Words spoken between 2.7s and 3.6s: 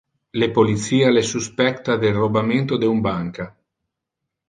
de un banca.